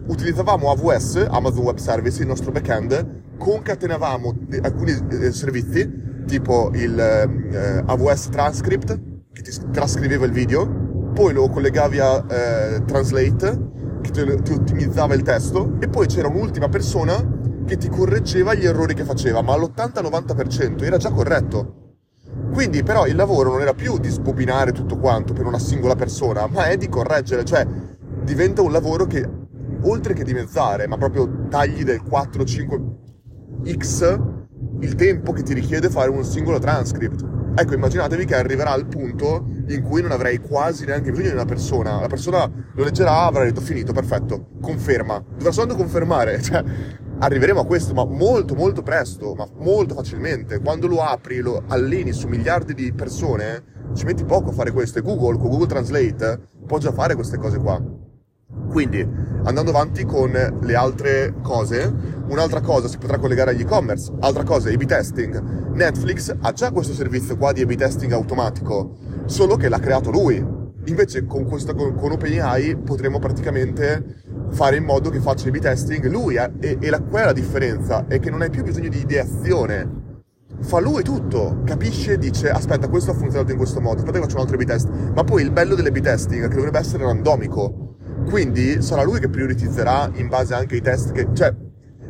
Utilizzavamo 0.08 0.72
AWS, 0.72 1.28
Amazon 1.30 1.66
Web 1.66 1.78
Service, 1.78 2.20
il 2.20 2.28
nostro 2.28 2.52
backend, 2.52 3.38
concatenavamo 3.38 4.38
alcuni 4.62 4.92
eh, 5.12 5.32
servizi, 5.32 6.24
tipo 6.26 6.72
il 6.74 7.00
eh, 7.00 7.84
AWS 7.86 8.30
Transcript, 8.30 9.00
che 9.32 9.42
ti 9.44 9.52
trascriveva 9.72 10.26
il 10.26 10.32
video, 10.32 11.12
poi 11.14 11.34
lo 11.34 11.48
collegavi 11.48 12.00
a 12.00 12.26
eh, 12.28 12.86
Translate, 12.86 13.68
che 14.02 14.10
ti, 14.10 14.42
ti 14.42 14.52
ottimizzava 14.54 15.14
il 15.14 15.22
testo, 15.22 15.78
e 15.80 15.88
poi 15.88 16.08
c'era 16.08 16.28
un'ultima 16.28 16.70
persona 16.70 17.38
che 17.70 17.78
ti 17.78 17.88
correggeva 17.88 18.56
gli 18.56 18.66
errori 18.66 18.96
che 18.96 19.04
faceva, 19.04 19.44
ma 19.44 19.54
all'80-90% 19.54 20.84
era 20.84 20.98
già 20.98 21.12
corretto. 21.12 21.98
Quindi 22.52 22.82
però 22.82 23.06
il 23.06 23.16
lavoro 23.16 23.52
non 23.52 23.62
era 23.62 23.76
più 23.76 24.00
di 24.00 24.10
sbobinare 24.10 24.72
tutto 24.72 24.98
quanto 24.98 25.34
per 25.34 25.46
una 25.46 25.60
singola 25.60 25.96
persona, 25.96 26.48
ma 26.48 26.66
è 26.66 26.78
di 26.78 26.90
correggere, 26.90 27.46
cioè 27.46 27.68
diventa 28.24 28.64
un 28.64 28.72
lavoro 28.72 29.06
che 29.06 29.24
oltre 29.84 30.16
che 30.16 30.24
dimezzare, 30.24 30.88
ma 30.88 30.98
proprio 30.98 31.46
tagli 31.48 31.84
del 31.84 32.02
4-5x 32.02 34.38
il 34.80 34.96
tempo 34.96 35.32
che 35.32 35.44
ti 35.44 35.54
richiede 35.54 35.92
fare 35.92 36.10
un 36.10 36.24
singolo 36.24 36.58
transcript. 36.58 37.24
Ecco, 37.54 37.76
immaginatevi 37.76 38.26
che 38.26 38.36
arriverà 38.36 38.72
al 38.72 38.88
punto 38.88 39.46
in 39.68 39.84
cui 39.84 40.02
non 40.02 40.10
avrei 40.12 40.40
quasi 40.40 40.86
neanche 40.86 41.12
bisogno 41.12 41.28
di 41.28 41.36
una 41.36 41.46
persona. 41.46 42.00
La 42.00 42.08
persona 42.08 42.52
lo 42.74 42.84
leggerà, 42.84 43.26
avrà 43.26 43.44
detto 43.44 43.62
finito, 43.62 43.94
perfetto, 43.94 44.48
conferma. 44.60 45.24
Dovrà 45.36 45.52
solo 45.52 45.76
confermare, 45.76 46.42
cioè 46.50 46.64
arriveremo 47.20 47.60
a 47.60 47.66
questo, 47.66 47.94
ma 47.94 48.06
molto 48.06 48.56
molto 48.56 48.82
presto, 48.82 49.36
ma 49.36 49.48
molto 49.58 49.94
facilmente. 49.94 50.60
Quando 50.60 50.88
lo 50.88 51.02
apri, 51.02 51.40
lo 51.40 51.64
alleni 51.68 52.12
su 52.14 52.28
miliardi 52.28 52.74
di 52.74 52.94
persone, 52.94 53.64
ci 53.94 54.06
metti 54.06 54.24
poco 54.24 54.50
a 54.50 54.54
fare 54.54 54.72
questo. 54.72 55.00
E 55.00 55.02
Google, 55.02 55.38
con 55.38 55.50
Google 55.50 55.68
Translate, 55.68 56.40
può 56.66 56.78
già 56.78 56.92
fare 56.92 57.16
queste 57.16 57.38
cose 57.38 57.58
qua. 57.58 57.82
Quindi, 58.70 59.08
andando 59.44 59.72
avanti 59.72 60.06
con 60.06 60.32
le 60.32 60.76
altre 60.76 61.36
cose, 61.42 61.94
un'altra 62.28 62.62
cosa 62.62 62.88
si 62.88 62.98
potrà 62.98 63.18
collegare 63.18 63.52
agli 63.52 63.62
e-commerce, 63.62 64.12
altra 64.20 64.44
cosa 64.44 64.70
A-B 64.70 64.86
testing. 64.86 65.74
Netflix 65.74 66.36
ha 66.40 66.52
già 66.52 66.72
questo 66.72 66.94
servizio 66.94 67.38
qua 67.38 67.52
di 67.52 67.62
A-B 67.62 67.76
testing 67.76 68.12
automatico, 68.12 68.98
solo 69.26 69.56
che 69.56 69.70
l'ha 69.70 69.80
creato 69.80 70.10
lui. 70.12 70.58
Invece 70.86 71.26
con, 71.26 71.46
questo, 71.46 71.76
con, 71.76 71.96
con 71.96 72.12
OpenAI 72.12 72.78
potremo 72.78 73.20
praticamente 73.20 74.24
fare 74.50 74.78
in 74.78 74.84
modo 74.84 75.10
che 75.10 75.20
faccia 75.20 75.50
i 75.50 75.60
testing 75.60 76.06
lui 76.10 76.36
e, 76.36 76.78
e 76.80 76.90
la, 76.90 77.02
qual 77.02 77.24
è 77.24 77.26
la 77.26 77.34
differenza? 77.34 78.06
È 78.08 78.20
che 78.20 78.30
non 78.30 78.42
hai 78.42 78.50
più 78.50 78.64
bisogno 78.64 78.90
di 78.90 79.00
ideazione 79.00 80.08
fa 80.62 80.80
lui 80.80 81.04
tutto, 81.04 81.62
capisce, 81.64 82.18
dice 82.18 82.50
aspetta 82.50 82.90
questo 82.90 83.12
ha 83.12 83.14
funzionato 83.14 83.52
in 83.52 83.58
questo 83.58 83.80
modo, 83.80 84.00
aspetta 84.00 84.18
che 84.18 84.24
faccio 84.24 84.36
un 84.36 84.42
altro 84.42 84.58
b 84.58 84.64
test, 84.66 84.90
ma 85.14 85.24
poi 85.24 85.44
il 85.44 85.52
bello 85.52 85.76
delle 85.76 85.92
b 85.92 86.00
testing 86.00 86.44
è 86.44 86.48
che 86.48 86.56
dovrebbe 86.56 86.80
essere 86.80 87.04
randomico, 87.04 87.96
quindi 88.28 88.82
sarà 88.82 89.04
lui 89.04 89.20
che 89.20 89.30
prioritizzerà 89.30 90.12
in 90.16 90.28
base 90.28 90.54
anche 90.54 90.76
ai 90.76 90.82
test 90.82 91.12
che, 91.12 91.28
cioè 91.34 91.54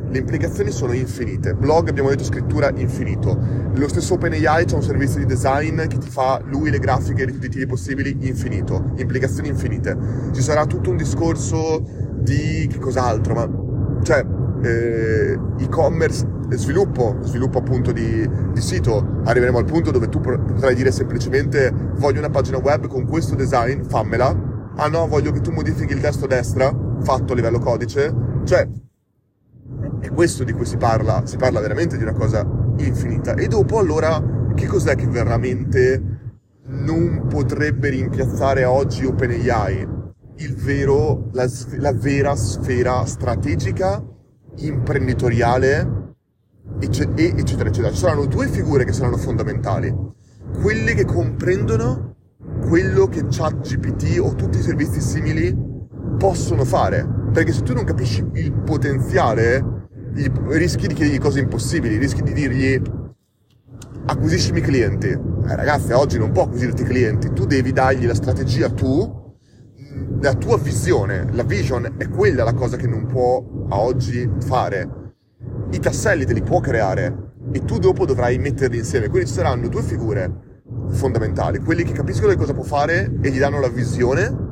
le 0.08 0.18
implicazioni 0.18 0.70
sono 0.70 0.92
infinite. 0.92 1.54
Blog, 1.54 1.88
abbiamo 1.88 2.08
detto, 2.08 2.24
scrittura 2.24 2.70
infinito. 2.74 3.38
Lo 3.74 3.86
stesso 3.86 4.14
OpenAI 4.14 4.64
c'è 4.64 4.74
un 4.74 4.82
servizio 4.82 5.20
di 5.20 5.26
design 5.26 5.86
che 5.86 5.98
ti 5.98 6.08
fa 6.08 6.40
lui 6.44 6.70
le 6.70 6.80
grafiche 6.80 7.26
tutti 7.26 7.58
i 7.58 7.66
possibili 7.66 8.16
infinito. 8.22 8.92
Implicazioni 8.96 9.48
infinite. 9.48 9.96
Ci 10.32 10.42
sarà 10.42 10.66
tutto 10.66 10.90
un 10.90 10.96
discorso 10.96 11.99
di 12.20 12.68
che 12.70 12.78
cos'altro, 12.78 13.34
ma 13.34 14.02
cioè 14.02 14.24
eh, 14.62 15.38
e-commerce, 15.58 16.26
sviluppo, 16.50 17.18
sviluppo 17.22 17.58
appunto 17.58 17.92
di, 17.92 18.28
di, 18.52 18.60
sito. 18.60 19.20
Arriveremo 19.24 19.58
al 19.58 19.64
punto 19.64 19.90
dove 19.90 20.08
tu 20.08 20.20
potrai 20.20 20.74
dire 20.74 20.90
semplicemente 20.90 21.72
voglio 21.96 22.18
una 22.18 22.30
pagina 22.30 22.58
web 22.58 22.86
con 22.86 23.06
questo 23.06 23.34
design, 23.34 23.82
fammela. 23.82 24.48
Ah 24.76 24.88
no, 24.88 25.06
voglio 25.06 25.32
che 25.32 25.40
tu 25.40 25.50
modifichi 25.50 25.92
il 25.92 26.00
testo 26.00 26.24
a 26.24 26.28
destra, 26.28 26.74
fatto 27.02 27.32
a 27.32 27.36
livello 27.36 27.58
codice. 27.58 28.14
Cioè, 28.44 28.68
è 30.00 30.08
questo 30.10 30.44
di 30.44 30.52
cui 30.52 30.64
si 30.64 30.76
parla, 30.76 31.22
si 31.26 31.36
parla 31.36 31.60
veramente 31.60 31.96
di 31.96 32.02
una 32.02 32.12
cosa 32.14 32.46
infinita. 32.78 33.34
E 33.34 33.46
dopo 33.46 33.78
allora 33.78 34.22
che 34.54 34.66
cos'è 34.66 34.94
che 34.94 35.06
veramente 35.06 36.18
non 36.66 37.26
potrebbe 37.28 37.90
rimpiazzare 37.90 38.64
oggi 38.64 39.04
OpenAI? 39.04 39.99
Il 40.40 40.54
vero, 40.56 41.28
la, 41.32 41.46
la 41.76 41.92
vera 41.92 42.34
sfera 42.34 43.04
strategica, 43.04 44.02
imprenditoriale, 44.56 46.14
eccetera, 46.78 47.68
eccetera. 47.68 47.90
Ci 47.90 47.98
saranno 47.98 48.24
due 48.24 48.48
figure 48.48 48.84
che 48.84 48.92
saranno 48.92 49.18
fondamentali. 49.18 49.94
Quelle 50.62 50.94
che 50.94 51.04
comprendono 51.04 52.16
quello 52.66 53.06
che 53.06 53.26
ChatGPT 53.28 54.18
o 54.18 54.34
tutti 54.34 54.58
i 54.58 54.62
servizi 54.62 55.02
simili 55.02 55.54
possono 56.16 56.64
fare. 56.64 57.06
Perché 57.34 57.52
se 57.52 57.60
tu 57.60 57.74
non 57.74 57.84
capisci 57.84 58.26
il 58.32 58.52
potenziale 58.52 59.88
rischi 60.14 60.86
di 60.86 60.94
chiedergli 60.94 61.18
cose 61.18 61.40
impossibili, 61.40 61.98
rischi 61.98 62.22
di 62.22 62.32
dirgli 62.32 62.80
acquisiscimi 64.06 64.62
clienti. 64.62 65.08
Eh, 65.08 65.54
ragazzi, 65.54 65.92
oggi 65.92 66.16
non 66.16 66.32
può 66.32 66.44
acquisirti 66.44 66.82
clienti, 66.82 67.30
tu 67.34 67.44
devi 67.44 67.72
dargli 67.72 68.06
la 68.06 68.14
strategia 68.14 68.70
tu, 68.70 69.18
la 70.20 70.34
tua 70.34 70.58
visione, 70.58 71.28
la 71.32 71.44
vision 71.44 71.94
è 71.96 72.08
quella 72.08 72.44
la 72.44 72.52
cosa 72.52 72.76
che 72.76 72.86
non 72.86 73.06
può 73.06 73.42
a 73.68 73.78
oggi 73.78 74.30
fare. 74.40 74.88
I 75.70 75.78
tasselli 75.78 76.26
te 76.26 76.34
li 76.34 76.42
può 76.42 76.60
creare 76.60 77.32
e 77.52 77.64
tu 77.64 77.78
dopo 77.78 78.04
dovrai 78.04 78.38
metterli 78.38 78.78
insieme. 78.78 79.08
Quindi 79.08 79.28
ci 79.28 79.34
saranno 79.34 79.68
due 79.68 79.82
figure 79.82 80.48
fondamentali, 80.90 81.58
quelli 81.58 81.84
che 81.84 81.92
capiscono 81.92 82.30
che 82.30 82.36
cosa 82.36 82.52
può 82.52 82.62
fare 82.62 83.10
e 83.20 83.30
gli 83.30 83.38
danno 83.38 83.60
la 83.60 83.68
visione 83.68 84.48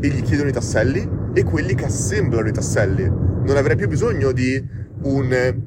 e 0.00 0.08
gli 0.08 0.22
chiedono 0.22 0.48
i 0.48 0.52
tasselli 0.52 1.08
e 1.34 1.42
quelli 1.42 1.74
che 1.74 1.86
assemblano 1.86 2.48
i 2.48 2.52
tasselli. 2.52 3.04
Non 3.04 3.56
avrai 3.56 3.76
più 3.76 3.88
bisogno 3.88 4.30
di 4.30 4.64
un, 5.02 5.62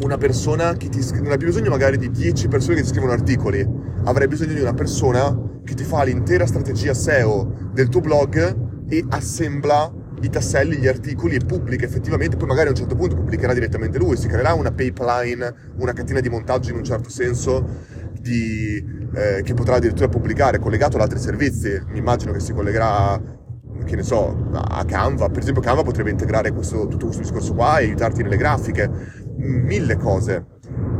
una 0.00 0.16
persona 0.16 0.74
che 0.74 0.88
ti 0.88 1.04
non 1.14 1.32
hai 1.32 1.36
bisogno 1.36 1.70
magari 1.70 1.98
di 1.98 2.10
10 2.10 2.48
persone 2.48 2.76
che 2.76 2.82
ti 2.82 2.88
scrivono 2.88 3.12
articoli, 3.12 3.66
avrai 4.04 4.28
bisogno 4.28 4.54
di 4.54 4.60
una 4.60 4.74
persona 4.74 5.36
che 5.64 5.74
ti 5.74 5.84
fa 5.84 6.04
l'intera 6.04 6.46
strategia 6.46 6.94
SEO 6.94 7.70
del 7.72 7.88
tuo 7.88 8.00
blog 8.00 8.86
e 8.88 9.04
assembla 9.08 9.92
i 10.20 10.30
tasselli, 10.30 10.76
gli 10.76 10.88
articoli 10.88 11.36
e 11.36 11.44
pubblica 11.44 11.84
effettivamente, 11.84 12.36
poi 12.36 12.48
magari 12.48 12.68
a 12.68 12.70
un 12.70 12.76
certo 12.76 12.94
punto 12.94 13.16
pubblicherà 13.16 13.52
direttamente 13.52 13.98
lui, 13.98 14.16
si 14.16 14.28
creerà 14.28 14.54
una 14.54 14.72
pipeline, 14.72 15.54
una 15.76 15.92
catena 15.92 16.20
di 16.20 16.28
montaggio 16.28 16.70
in 16.70 16.76
un 16.76 16.84
certo 16.84 17.08
senso 17.08 17.64
di, 18.20 18.82
eh, 19.14 19.42
che 19.42 19.54
potrà 19.54 19.76
addirittura 19.76 20.08
pubblicare 20.08 20.58
collegato 20.58 20.96
ad 20.96 21.02
altri 21.02 21.18
servizi, 21.18 21.80
mi 21.88 21.98
immagino 21.98 22.32
che 22.32 22.40
si 22.40 22.52
collegherà 22.52 23.36
che 23.84 23.96
ne 23.96 24.02
so, 24.02 24.48
a 24.52 24.84
Canva, 24.84 25.28
per 25.28 25.40
esempio 25.40 25.62
Canva 25.62 25.82
potrebbe 25.82 26.10
integrare 26.10 26.52
questo, 26.52 26.88
tutto 26.88 27.06
questo 27.06 27.22
discorso 27.22 27.54
qua 27.54 27.78
e 27.78 27.84
aiutarti 27.84 28.22
nelle 28.22 28.36
grafiche, 28.36 28.90
mille 29.38 29.96
cose. 29.96 30.44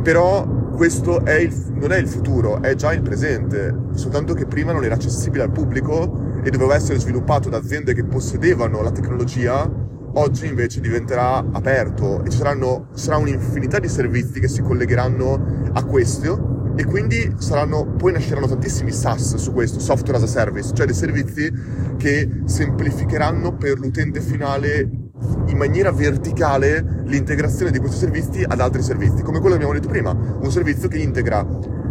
Però 0.01 0.47
questo 0.75 1.25
è 1.25 1.33
il, 1.33 1.53
non 1.73 1.91
è 1.91 1.97
il 1.97 2.07
futuro, 2.07 2.61
è 2.61 2.73
già 2.75 2.93
il 2.93 3.01
presente, 3.01 3.75
soltanto 3.93 4.33
che 4.33 4.45
prima 4.45 4.71
non 4.71 4.83
era 4.83 4.95
accessibile 4.95 5.43
al 5.43 5.51
pubblico 5.51 6.39
e 6.43 6.49
doveva 6.49 6.75
essere 6.75 6.99
sviluppato 6.99 7.49
da 7.49 7.57
aziende 7.57 7.93
che 7.93 8.05
possedevano 8.05 8.81
la 8.81 8.91
tecnologia, 8.91 9.69
oggi 10.13 10.47
invece 10.47 10.79
diventerà 10.79 11.45
aperto 11.51 12.23
e 12.23 12.29
ci 12.29 12.37
saranno, 12.37 12.87
sarà 12.93 13.17
un'infinità 13.17 13.79
di 13.79 13.89
servizi 13.89 14.39
che 14.39 14.47
si 14.47 14.61
collegheranno 14.61 15.71
a 15.73 15.83
questo 15.83 16.71
e 16.75 16.85
quindi 16.85 17.35
saranno, 17.39 17.85
poi 17.97 18.13
nasceranno 18.13 18.47
tantissimi 18.47 18.91
SaaS 18.91 19.35
su 19.35 19.51
questo, 19.51 19.79
software 19.79 20.17
as 20.17 20.23
a 20.23 20.27
service, 20.27 20.73
cioè 20.73 20.85
dei 20.85 20.95
servizi 20.95 21.51
che 21.97 22.41
semplificheranno 22.45 23.57
per 23.57 23.77
l'utente 23.79 24.21
finale 24.21 25.08
in 25.47 25.57
maniera 25.57 25.91
verticale 25.91 27.03
l'integrazione 27.05 27.71
di 27.71 27.79
questi 27.79 27.97
servizi 27.97 28.43
ad 28.47 28.59
altri 28.59 28.81
servizi, 28.81 29.21
come 29.23 29.39
quello 29.39 29.57
che 29.57 29.63
abbiamo 29.63 29.73
detto 29.73 29.89
prima, 29.89 30.11
un 30.11 30.51
servizio 30.51 30.87
che 30.87 30.97
integra 30.97 31.45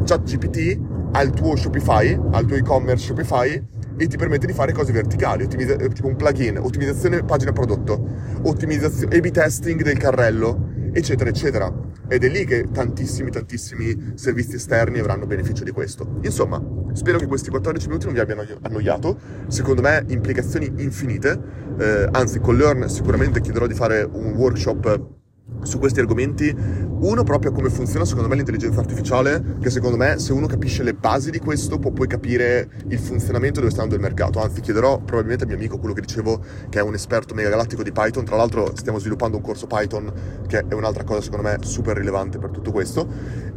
ChatGPT 0.05 0.81
al 1.13 1.31
tuo 1.31 1.57
Shopify, 1.57 2.19
al 2.33 2.45
tuo 2.47 2.57
e-commerce 2.57 3.07
Shopify 3.07 3.67
e 3.97 4.07
ti 4.07 4.17
permette 4.17 4.47
di 4.47 4.53
fare 4.53 4.73
cose 4.73 4.93
verticali, 4.93 5.45
ottimizza- 5.45 5.77
tipo 5.77 6.07
un 6.07 6.17
plugin, 6.17 6.59
ottimizzazione 6.59 7.25
pagina 7.25 7.53
prodotto, 7.53 8.01
ottimizzazione 8.43 9.17
A-B 9.17 9.31
testing 9.31 9.83
del 9.83 9.99
carrello, 9.99 10.91
eccetera, 10.93 11.31
eccetera. 11.31 11.73
Ed 12.07 12.25
è 12.25 12.29
lì 12.29 12.45
che 12.45 12.69
tantissimi, 12.73 13.31
tantissimi 13.31 14.13
servizi 14.15 14.57
esterni 14.57 14.99
avranno 14.99 15.27
beneficio 15.27 15.65
di 15.65 15.73
questo. 15.73 16.21
Insomma, 16.23 16.63
spero 16.93 17.19
che 17.19 17.27
questi 17.27 17.51
14 17.51 17.87
minuti 17.87 18.05
non 18.07 18.15
vi 18.15 18.21
abbiano 18.21 18.45
annoiato. 18.63 19.19
Secondo 19.49 19.83
me, 19.83 20.05
implicazioni 20.09 20.73
infinite. 20.79 21.39
Eh, 21.79 22.09
anzi, 22.11 22.41
con 22.41 22.57
Learn 22.57 22.89
sicuramente 22.89 23.41
chiederò 23.41 23.67
di 23.67 23.75
fare 23.75 24.09
un 24.11 24.33
workshop 24.33 25.17
su 25.63 25.79
questi 25.79 26.01
argomenti 26.01 26.55
Uno 27.01 27.23
proprio 27.25 27.53
come 27.53 27.71
funziona 27.71 28.05
secondo 28.05 28.29
me 28.29 28.35
l'intelligenza 28.35 28.81
artificiale, 28.81 29.57
che 29.61 29.71
secondo 29.71 29.97
me 29.97 30.19
se 30.19 30.33
uno 30.33 30.47
capisce 30.47 30.83
le 30.83 30.95
basi 30.95 31.31
di 31.31 31.39
questo 31.39 31.79
può 31.79 31.93
poi 31.93 32.09
capire 32.09 32.69
il 32.89 32.99
funzionamento 32.99 33.61
dove 33.61 33.71
sta 33.71 33.83
andando 33.83 34.05
il 34.05 34.11
mercato. 34.11 34.41
Anzi, 34.41 34.61
chiederò 34.61 34.99
probabilmente 34.99 35.45
al 35.45 35.49
mio 35.49 35.59
amico, 35.59 35.79
quello 35.79 35.95
che 35.95 36.01
dicevo, 36.01 36.41
che 36.69 36.81
è 36.81 36.83
un 36.83 36.95
esperto 36.95 37.35
mega 37.35 37.51
galattico 37.51 37.85
di 37.85 37.93
Python. 37.93 38.25
Tra 38.25 38.35
l'altro 38.35 38.73
stiamo 38.75 38.99
sviluppando 38.99 39.37
un 39.37 39.43
corso 39.43 39.69
Python, 39.69 40.13
che 40.49 40.65
è 40.67 40.75
un'altra 40.75 41.05
cosa 41.05 41.21
secondo 41.21 41.47
me 41.49 41.59
super 41.61 41.97
rilevante 41.97 42.39
per 42.39 42.51
tutto 42.51 42.73
questo. 42.73 43.07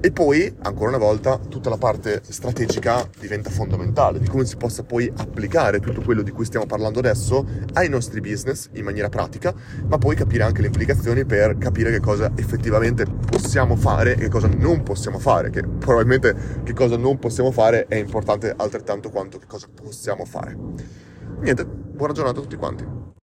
E 0.03 0.11
poi, 0.11 0.51
ancora 0.63 0.89
una 0.89 0.97
volta, 0.97 1.37
tutta 1.37 1.69
la 1.69 1.77
parte 1.77 2.23
strategica 2.27 3.07
diventa 3.19 3.51
fondamentale, 3.51 4.17
di 4.17 4.27
come 4.27 4.45
si 4.45 4.57
possa 4.57 4.81
poi 4.81 5.11
applicare 5.15 5.79
tutto 5.79 6.01
quello 6.01 6.23
di 6.23 6.31
cui 6.31 6.43
stiamo 6.43 6.65
parlando 6.65 6.97
adesso 6.97 7.45
ai 7.73 7.87
nostri 7.87 8.19
business 8.19 8.69
in 8.73 8.83
maniera 8.83 9.09
pratica, 9.09 9.53
ma 9.85 9.99
poi 9.99 10.15
capire 10.15 10.41
anche 10.41 10.61
le 10.61 10.67
implicazioni 10.67 11.23
per 11.23 11.55
capire 11.59 11.91
che 11.91 11.99
cosa 11.99 12.31
effettivamente 12.35 13.05
possiamo 13.05 13.75
fare 13.75 14.13
e 14.13 14.15
che 14.15 14.29
cosa 14.29 14.47
non 14.47 14.81
possiamo 14.81 15.19
fare, 15.19 15.51
che 15.51 15.61
probabilmente 15.61 16.61
che 16.63 16.73
cosa 16.73 16.97
non 16.97 17.19
possiamo 17.19 17.51
fare 17.51 17.85
è 17.85 17.93
importante 17.93 18.51
altrettanto 18.57 19.11
quanto 19.11 19.37
che 19.37 19.45
cosa 19.45 19.67
possiamo 19.71 20.25
fare. 20.25 20.57
Niente, 21.41 21.63
buona 21.63 22.13
giornata 22.13 22.39
a 22.39 22.41
tutti 22.41 22.55
quanti. 22.55 23.19